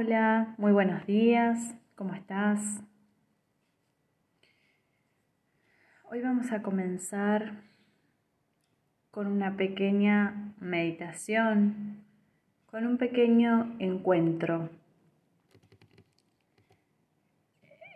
[0.00, 2.84] Hola, muy buenos días, ¿cómo estás?
[6.08, 7.64] Hoy vamos a comenzar
[9.10, 12.04] con una pequeña meditación,
[12.66, 14.70] con un pequeño encuentro.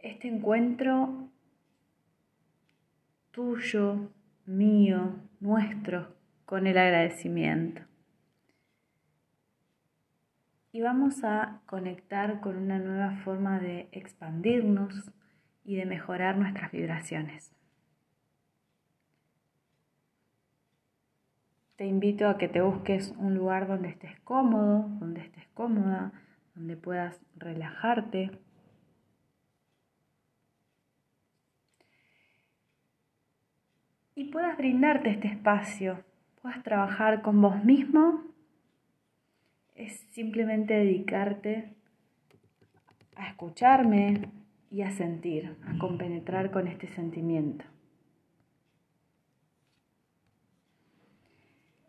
[0.03, 1.29] Este encuentro
[3.31, 4.11] tuyo,
[4.45, 6.13] mío, nuestro,
[6.47, 7.92] con el agradecimiento
[10.73, 15.13] y vamos a conectar con una nueva forma de expandirnos
[15.65, 17.55] y de mejorar nuestras vibraciones.
[21.77, 26.13] Te invito a que te busques un lugar donde estés cómodo, donde estés cómoda,
[26.55, 28.31] donde puedas relajarte.
[34.15, 36.03] Y puedas brindarte este espacio,
[36.41, 38.33] puedas trabajar con vos mismo
[39.75, 41.73] es simplemente dedicarte
[43.17, 44.29] a escucharme
[44.71, 47.65] y a sentir, a compenetrar con este sentimiento.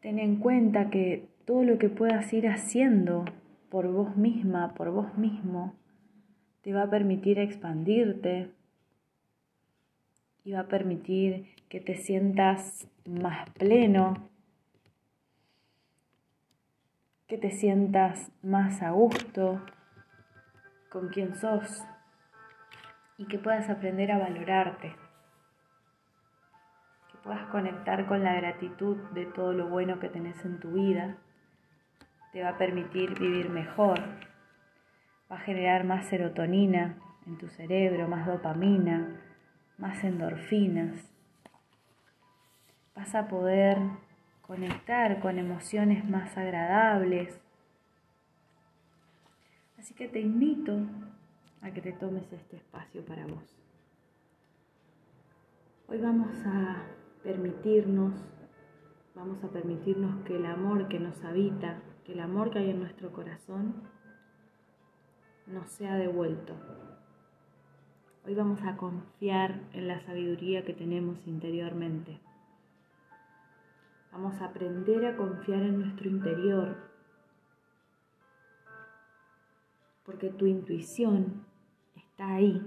[0.01, 3.25] Ten en cuenta que todo lo que puedas ir haciendo
[3.69, 5.73] por vos misma, por vos mismo,
[6.61, 8.49] te va a permitir expandirte
[10.43, 14.29] y va a permitir que te sientas más pleno,
[17.27, 19.61] que te sientas más a gusto
[20.89, 21.83] con quien sos
[23.17, 24.95] y que puedas aprender a valorarte,
[27.11, 31.17] que puedas conectar con la gratitud de todo lo bueno que tenés en tu vida,
[32.31, 33.99] te va a permitir vivir mejor,
[35.31, 39.21] va a generar más serotonina en tu cerebro, más dopamina,
[39.77, 41.13] más endorfinas,
[42.95, 43.77] vas a poder
[44.43, 47.39] conectar con emociones más agradables.
[49.79, 50.77] Así que te invito
[51.61, 53.43] a que te tomes este espacio para vos.
[55.87, 56.83] Hoy vamos a
[57.23, 58.13] permitirnos,
[59.15, 62.79] vamos a permitirnos que el amor que nos habita, que el amor que hay en
[62.79, 63.73] nuestro corazón,
[65.47, 66.53] nos sea devuelto.
[68.25, 72.19] Hoy vamos a confiar en la sabiduría que tenemos interiormente.
[74.13, 76.77] Vamos a aprender a confiar en nuestro interior,
[80.05, 81.47] porque tu intuición
[81.95, 82.63] está ahí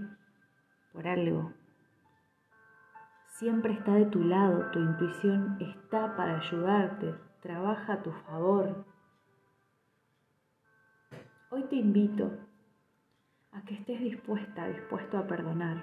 [0.93, 1.53] por algo.
[3.29, 8.85] Siempre está de tu lado, tu intuición está para ayudarte, trabaja a tu favor.
[11.51, 12.41] Hoy te invito
[13.53, 15.81] a que estés dispuesta, dispuesto a perdonar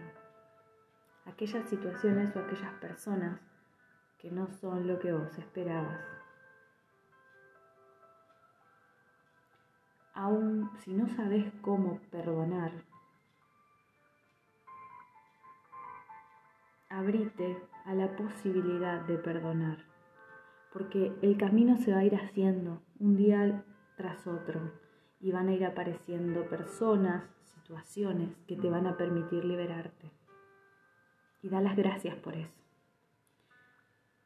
[1.26, 3.53] aquellas situaciones o aquellas personas
[4.24, 6.00] que no son lo que vos esperabas.
[10.14, 12.72] Aún si no sabes cómo perdonar,
[16.90, 19.80] abrite a la posibilidad de perdonar,
[20.72, 23.66] porque el camino se va a ir haciendo un día
[23.98, 24.72] tras otro
[25.20, 30.12] y van a ir apareciendo personas, situaciones que te van a permitir liberarte.
[31.42, 32.63] Y da las gracias por eso.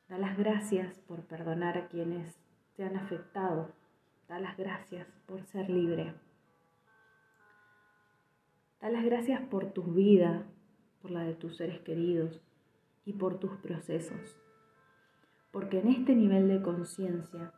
[0.09, 2.39] Da las gracias por perdonar a quienes
[2.75, 3.73] te han afectado.
[4.29, 6.13] Da las gracias por ser libre.
[8.79, 10.45] Da las gracias por tu vida,
[11.01, 12.41] por la de tus seres queridos
[13.03, 14.37] y por tus procesos.
[15.51, 17.51] Porque en este nivel de conciencia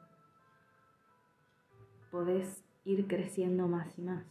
[2.10, 4.26] podés ir creciendo más y más.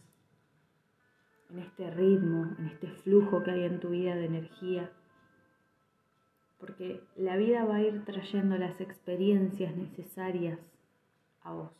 [1.49, 4.91] En este ritmo, en este flujo que hay en tu vida de energía
[6.59, 10.59] porque la vida va a ir trayendo las experiencias necesarias
[11.41, 11.71] a vos.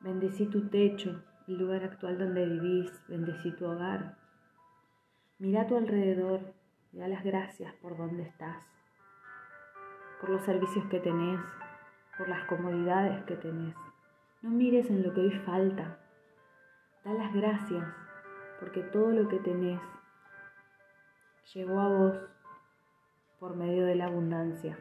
[0.00, 4.16] Bendecí tu techo, el lugar actual donde vivís, bendecí tu hogar.
[5.38, 6.40] Mira a tu alrededor
[6.92, 8.64] y da las gracias por donde estás,
[10.20, 11.40] por los servicios que tenés,
[12.16, 13.74] por las comodidades que tenés.
[14.42, 15.98] No mires en lo que hoy falta.
[17.04, 17.84] Da las gracias
[18.58, 19.80] porque todo lo que tenés
[21.54, 22.16] llegó a vos
[23.40, 24.78] por medio de la abundancia.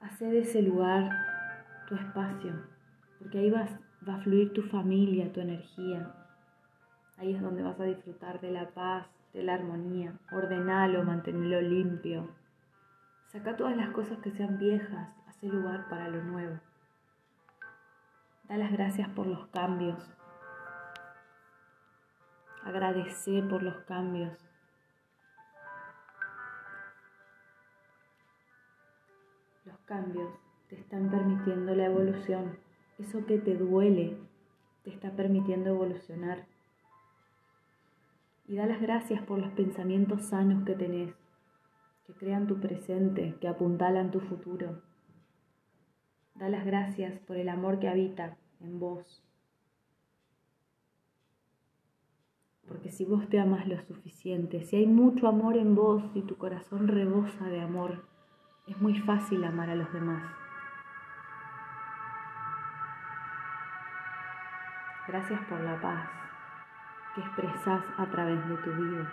[0.00, 1.10] Hacé de ese lugar
[1.88, 2.52] tu espacio,
[3.18, 6.12] porque ahí vas, va a fluir tu familia, tu energía.
[7.18, 10.14] Ahí es donde vas a disfrutar de la paz, de la armonía.
[10.32, 12.28] Ordenalo, manténlo limpio.
[13.28, 16.58] Saca todas las cosas que sean viejas, hace lugar para lo nuevo.
[18.48, 20.15] Da las gracias por los cambios,
[22.66, 24.36] Agradece por los cambios.
[29.64, 30.32] Los cambios
[30.68, 32.58] te están permitiendo la evolución.
[32.98, 34.18] Eso que te duele
[34.82, 36.44] te está permitiendo evolucionar.
[38.48, 41.14] Y da las gracias por los pensamientos sanos que tenés,
[42.08, 44.82] que crean tu presente, que apuntalan tu futuro.
[46.34, 49.22] Da las gracias por el amor que habita en vos.
[52.68, 56.36] Porque si vos te amas lo suficiente, si hay mucho amor en vos y tu
[56.36, 58.04] corazón rebosa de amor,
[58.66, 60.22] es muy fácil amar a los demás.
[65.06, 66.10] Gracias por la paz
[67.14, 69.10] que expresás a través de tu vida.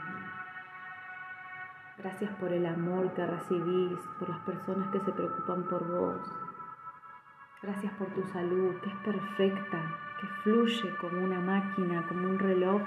[1.97, 6.21] Gracias por el amor que recibís, por las personas que se preocupan por vos.
[7.61, 9.79] Gracias por tu salud, que es perfecta,
[10.19, 12.81] que fluye como una máquina, como un reloj.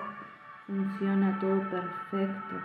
[0.66, 2.56] Funciona todo perfecto.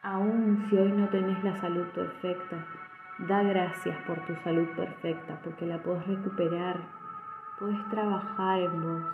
[0.00, 2.56] Aún si hoy no tenés la salud perfecta,
[3.18, 6.76] da gracias por tu salud perfecta, porque la podés recuperar,
[7.58, 9.04] podés trabajar en vos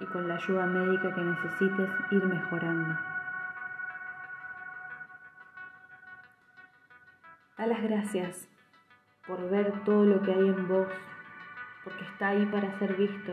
[0.00, 2.98] y con la ayuda médica que necesites ir mejorando.
[7.56, 8.48] Da las gracias
[9.28, 10.88] por ver todo lo que hay en vos,
[11.84, 13.32] porque está ahí para ser visto,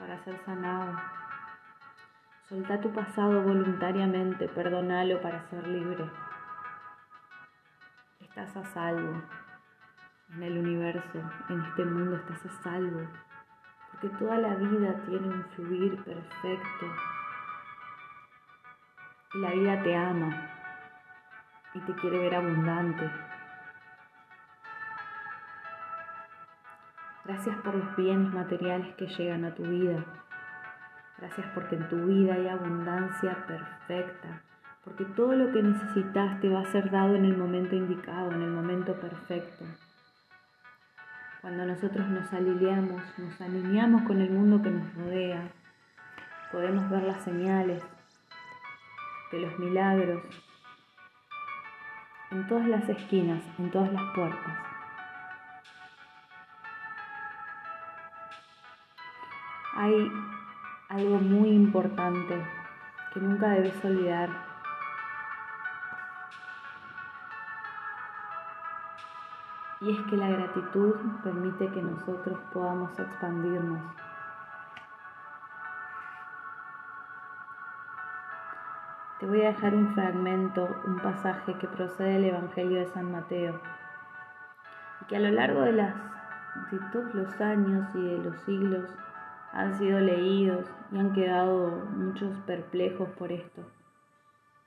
[0.00, 0.98] para ser sanado.
[2.48, 6.10] Solta tu pasado voluntariamente, perdonalo para ser libre.
[8.20, 9.22] Estás a salvo
[10.34, 11.18] en el universo,
[11.48, 13.06] en este mundo estás a salvo,
[13.92, 16.86] porque toda la vida tiene un fluir perfecto.
[19.34, 20.48] Y la vida te ama
[21.74, 23.29] y te quiere ver abundante.
[27.24, 30.04] Gracias por los bienes materiales que llegan a tu vida.
[31.18, 34.42] Gracias porque en tu vida hay abundancia perfecta.
[34.84, 38.42] Porque todo lo que necesitas te va a ser dado en el momento indicado, en
[38.42, 39.66] el momento perfecto.
[41.42, 45.42] Cuando nosotros nos alineamos, nos alineamos con el mundo que nos rodea,
[46.50, 47.82] podemos ver las señales
[49.30, 50.22] de los milagros
[52.30, 54.69] en todas las esquinas, en todas las puertas.
[59.82, 60.12] Hay
[60.90, 62.36] algo muy importante
[63.14, 64.28] que nunca debes olvidar
[69.80, 73.80] Y es que la gratitud permite que nosotros podamos expandirnos.
[79.18, 83.58] Te voy a dejar un fragmento, un pasaje que procede del Evangelio de San Mateo
[85.00, 85.94] y que a lo largo de, las,
[86.70, 88.84] de todos los años y de los siglos
[89.52, 93.62] han sido leídos y han quedado muchos perplejos por esto,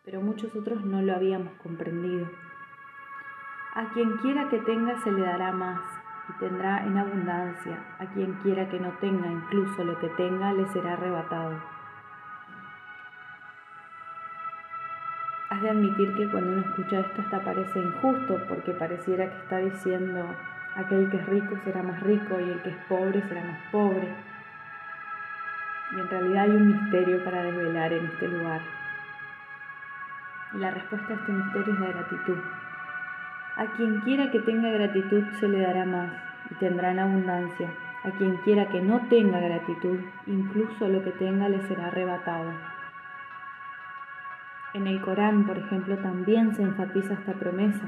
[0.04, 2.28] pero muchos otros no lo habíamos comprendido.
[3.76, 5.82] A quien quiera que tenga se le dará más
[6.30, 7.96] y tendrá en abundancia.
[8.00, 11.60] A quien quiera que no tenga, incluso lo que tenga, le será arrebatado.
[15.50, 19.58] Has de admitir que cuando uno escucha esto hasta parece injusto porque pareciera que está
[19.58, 20.26] diciendo
[20.76, 24.33] aquel que es rico será más rico y el que es pobre será más pobre.
[25.96, 28.62] Y en realidad hay un misterio para desvelar en este lugar.
[30.54, 32.38] Y la respuesta a este misterio es la gratitud.
[33.56, 36.12] A quien quiera que tenga gratitud se le dará más
[36.50, 37.70] y tendrá en abundancia.
[38.04, 42.52] A quien quiera que no tenga gratitud, incluso lo que tenga le será arrebatado.
[44.74, 47.86] En el Corán, por ejemplo, también se enfatiza esta promesa.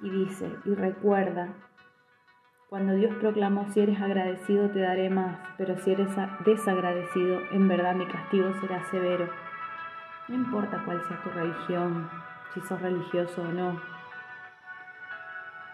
[0.00, 1.48] Y dice, y recuerda,
[2.70, 6.08] cuando Dios proclamó, si eres agradecido te daré más, pero si eres
[6.44, 9.28] desagradecido, en verdad mi castigo será severo.
[10.28, 12.08] No importa cuál sea tu religión,
[12.54, 13.80] si sos religioso o no.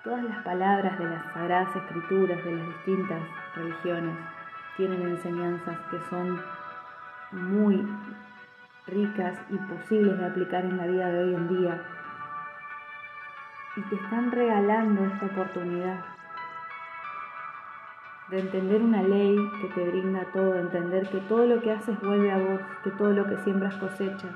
[0.04, 3.20] Todas las palabras de las sagradas escrituras de las distintas
[3.54, 4.16] religiones
[4.78, 6.40] tienen enseñanzas que son
[7.32, 7.86] muy
[8.86, 11.82] ricas y posibles de aplicar en la vida de hoy en día.
[13.76, 16.15] Y te están regalando esta oportunidad
[18.28, 22.00] de entender una ley que te brinda todo, de entender que todo lo que haces
[22.00, 24.34] vuelve a vos, que todo lo que siembras cosechas,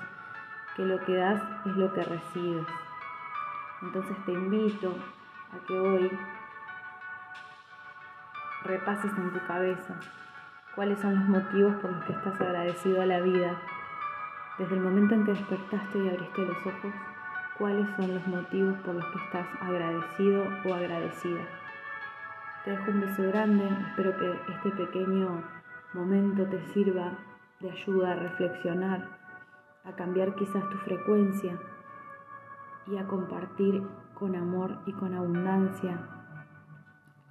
[0.76, 2.66] que lo que das es lo que recibes.
[3.82, 4.94] Entonces te invito
[5.52, 6.10] a que hoy
[8.64, 9.98] repases en tu cabeza
[10.74, 13.60] cuáles son los motivos por los que estás agradecido a la vida.
[14.58, 16.92] Desde el momento en que despertaste y abriste los ojos,
[17.58, 21.40] cuáles son los motivos por los que estás agradecido o agradecida.
[22.64, 25.42] Te dejo un beso grande, espero que este pequeño
[25.94, 27.12] momento te sirva
[27.60, 29.20] de ayuda a reflexionar
[29.84, 31.58] a cambiar quizás tu frecuencia
[32.86, 33.82] y a compartir
[34.14, 35.98] con amor y con abundancia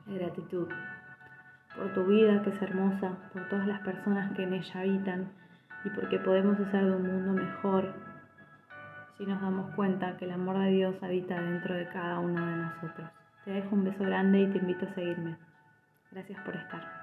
[0.08, 0.68] la gratitud
[1.76, 5.32] por tu vida que es hermosa, por todas las personas que en ella habitan
[5.86, 7.94] y porque podemos hacer de un mundo mejor
[9.18, 12.56] si nos damos cuenta que el amor de Dios habita dentro de cada uno de
[12.56, 13.19] nosotros.
[13.50, 15.36] Te dejo un beso grande y te invito a seguirme.
[16.12, 16.99] Gracias por estar.